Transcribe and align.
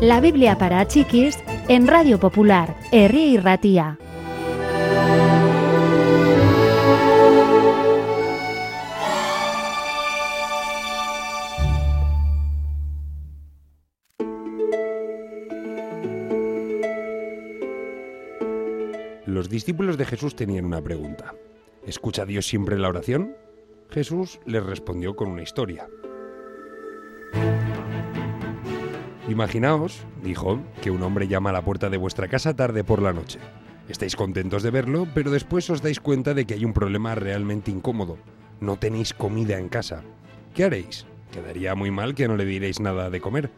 La 0.00 0.18
Biblia 0.22 0.56
para 0.56 0.88
chiquis 0.88 1.38
en 1.68 1.86
Radio 1.86 2.18
Popular, 2.18 2.74
Herri 2.90 3.34
y 3.34 3.36
Ratía. 3.36 3.98
Los 19.26 19.50
discípulos 19.50 19.98
de 19.98 20.06
Jesús 20.06 20.34
tenían 20.34 20.64
una 20.64 20.80
pregunta. 20.80 21.34
¿Escucha 21.86 22.24
Dios 22.24 22.46
siempre 22.46 22.78
la 22.78 22.88
oración? 22.88 23.36
Jesús 23.90 24.40
les 24.46 24.64
respondió 24.64 25.14
con 25.14 25.28
una 25.28 25.42
historia. 25.42 25.90
Imaginaos, 29.30 30.04
dijo, 30.24 30.58
que 30.82 30.90
un 30.90 31.04
hombre 31.04 31.28
llama 31.28 31.50
a 31.50 31.52
la 31.52 31.62
puerta 31.62 31.88
de 31.88 31.96
vuestra 31.96 32.26
casa 32.26 32.56
tarde 32.56 32.82
por 32.82 33.00
la 33.00 33.12
noche. 33.12 33.38
Estáis 33.88 34.16
contentos 34.16 34.64
de 34.64 34.72
verlo, 34.72 35.06
pero 35.14 35.30
después 35.30 35.70
os 35.70 35.82
dais 35.82 36.00
cuenta 36.00 36.34
de 36.34 36.46
que 36.46 36.54
hay 36.54 36.64
un 36.64 36.72
problema 36.72 37.14
realmente 37.14 37.70
incómodo. 37.70 38.18
No 38.58 38.76
tenéis 38.76 39.14
comida 39.14 39.56
en 39.56 39.68
casa. 39.68 40.02
¿Qué 40.52 40.64
haréis? 40.64 41.06
Quedaría 41.30 41.76
muy 41.76 41.92
mal 41.92 42.16
que 42.16 42.26
no 42.26 42.36
le 42.36 42.44
diréis 42.44 42.80
nada 42.80 43.08
de 43.08 43.20
comer. 43.20 43.52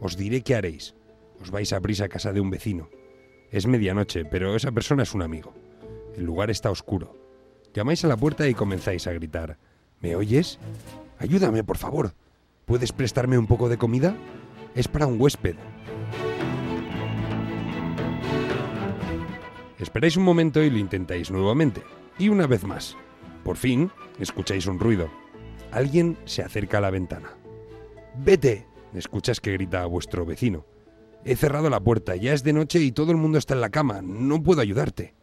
Os 0.00 0.16
diré 0.16 0.42
qué 0.42 0.56
haréis. 0.56 0.96
Os 1.40 1.52
vais 1.52 1.72
a 1.72 1.80
prisa 1.80 2.06
a 2.06 2.08
casa 2.08 2.32
de 2.32 2.40
un 2.40 2.50
vecino. 2.50 2.88
Es 3.52 3.68
medianoche, 3.68 4.24
pero 4.24 4.56
esa 4.56 4.72
persona 4.72 5.04
es 5.04 5.14
un 5.14 5.22
amigo. 5.22 5.54
El 6.16 6.24
lugar 6.24 6.50
está 6.50 6.72
oscuro. 6.72 7.16
Llamáis 7.72 8.04
a 8.04 8.08
la 8.08 8.16
puerta 8.16 8.48
y 8.48 8.54
comenzáis 8.54 9.06
a 9.06 9.12
gritar. 9.12 9.58
¿Me 10.00 10.16
oyes? 10.16 10.58
Ayúdame, 11.20 11.62
por 11.62 11.78
favor. 11.78 12.14
¿Puedes 12.64 12.90
prestarme 12.90 13.38
un 13.38 13.46
poco 13.46 13.68
de 13.68 13.78
comida? 13.78 14.16
Es 14.74 14.88
para 14.88 15.06
un 15.06 15.20
huésped. 15.20 15.54
Esperáis 19.78 20.16
un 20.16 20.24
momento 20.24 20.62
y 20.62 20.70
lo 20.70 20.78
intentáis 20.78 21.30
nuevamente. 21.30 21.82
Y 22.18 22.28
una 22.28 22.48
vez 22.48 22.64
más. 22.64 22.96
Por 23.44 23.56
fin, 23.56 23.92
escucháis 24.18 24.66
un 24.66 24.80
ruido. 24.80 25.08
Alguien 25.70 26.16
se 26.24 26.42
acerca 26.42 26.78
a 26.78 26.80
la 26.80 26.90
ventana. 26.90 27.30
¡Vete! 28.16 28.66
Escuchas 28.94 29.40
que 29.40 29.52
grita 29.52 29.82
a 29.82 29.86
vuestro 29.86 30.26
vecino. 30.26 30.66
He 31.24 31.36
cerrado 31.36 31.70
la 31.70 31.80
puerta, 31.80 32.16
ya 32.16 32.32
es 32.32 32.42
de 32.42 32.52
noche 32.52 32.80
y 32.80 32.92
todo 32.92 33.12
el 33.12 33.16
mundo 33.16 33.38
está 33.38 33.54
en 33.54 33.60
la 33.60 33.70
cama. 33.70 34.02
No 34.02 34.42
puedo 34.42 34.60
ayudarte. 34.60 35.14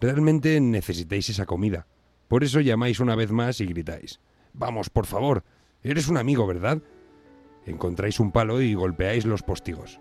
Realmente 0.00 0.60
necesitáis 0.60 1.28
esa 1.30 1.46
comida. 1.46 1.86
Por 2.28 2.44
eso 2.44 2.60
llamáis 2.60 3.00
una 3.00 3.14
vez 3.14 3.30
más 3.30 3.60
y 3.60 3.66
gritáis. 3.66 4.20
Vamos, 4.52 4.90
por 4.90 5.06
favor. 5.06 5.44
Eres 5.82 6.08
un 6.08 6.18
amigo, 6.18 6.46
¿verdad? 6.46 6.82
Encontráis 7.68 8.18
un 8.18 8.32
palo 8.32 8.62
y 8.62 8.74
golpeáis 8.74 9.26
los 9.26 9.42
postigos. 9.42 10.00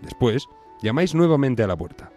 Después, 0.00 0.46
llamáis 0.80 1.14
nuevamente 1.14 1.64
a 1.64 1.66
la 1.66 1.76
puerta. 1.76 2.12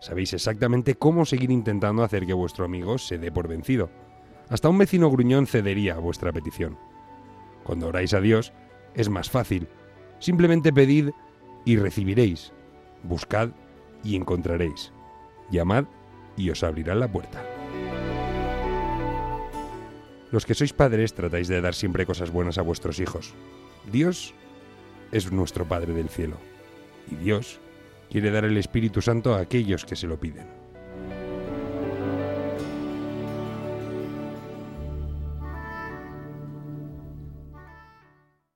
Sabéis 0.00 0.32
exactamente 0.32 0.94
cómo 0.94 1.26
seguir 1.26 1.50
intentando 1.50 2.02
hacer 2.02 2.24
que 2.24 2.32
vuestro 2.32 2.64
amigo 2.64 2.96
se 2.96 3.18
dé 3.18 3.30
por 3.30 3.46
vencido. 3.46 3.90
Hasta 4.48 4.70
un 4.70 4.78
vecino 4.78 5.10
gruñón 5.10 5.46
cedería 5.46 5.96
a 5.96 5.98
vuestra 5.98 6.32
petición. 6.32 6.78
Cuando 7.62 7.88
oráis 7.88 8.14
a 8.14 8.20
Dios, 8.22 8.54
es 8.94 9.10
más 9.10 9.28
fácil. 9.28 9.68
Simplemente 10.18 10.72
pedid 10.72 11.10
y 11.66 11.76
recibiréis. 11.76 12.52
Buscad 13.02 13.50
y 14.02 14.16
encontraréis. 14.16 14.92
Llamad 15.50 15.84
y 16.36 16.48
os 16.48 16.62
abrirán 16.62 17.00
la 17.00 17.12
puerta. 17.12 17.57
Los 20.30 20.44
que 20.44 20.54
sois 20.54 20.76
padres 20.76 21.14
tratáis 21.14 21.48
de 21.48 21.60
dar 21.60 21.74
siempre 21.74 22.04
cosas 22.04 22.30
buenas 22.30 22.58
a 22.58 22.62
vuestros 22.62 23.00
hijos. 23.00 23.32
Dios 23.90 24.34
es 25.12 25.32
nuestro 25.32 25.66
Padre 25.66 25.94
del 25.94 26.08
cielo 26.08 26.36
y 27.10 27.16
Dios 27.16 27.60
quiere 28.10 28.30
dar 28.30 28.44
el 28.44 28.56
Espíritu 28.56 29.00
Santo 29.00 29.34
a 29.34 29.40
aquellos 29.40 29.84
que 29.84 29.96
se 29.96 30.06
lo 30.06 30.20
piden. 30.20 30.67